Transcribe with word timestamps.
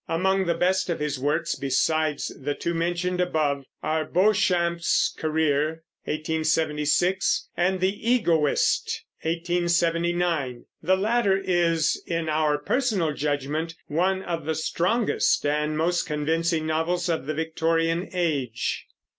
Among 0.07 0.47
the 0.47 0.55
best 0.55 0.89
of 0.89 0.99
his 0.99 1.19
works, 1.19 1.53
besides 1.53 2.29
the 2.35 2.55
two 2.55 2.73
mentioned 2.73 3.21
above, 3.21 3.65
are 3.83 4.03
Beauchamp's 4.03 5.13
Career 5.15 5.83
(1876) 6.05 7.49
and 7.55 7.79
The 7.79 8.09
Egoist 8.11 9.05
(1879). 9.21 10.65
The 10.81 10.97
latter 10.97 11.37
is, 11.37 12.01
in 12.07 12.29
our 12.29 12.57
personal 12.57 13.13
judgment, 13.13 13.75
one 13.85 14.23
of 14.23 14.45
the 14.45 14.55
strongest 14.55 15.45
and 15.45 15.77
most 15.77 16.07
convincing 16.07 16.65
novels 16.65 17.07
of 17.07 17.27
the 17.27 17.35
Victorian 17.35 18.09
Age. 18.11 18.87